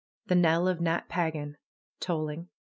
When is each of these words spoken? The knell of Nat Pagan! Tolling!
The 0.25 0.33
knell 0.35 0.67
of 0.67 0.81
Nat 0.81 1.09
Pagan! 1.09 1.57
Tolling! 1.99 2.49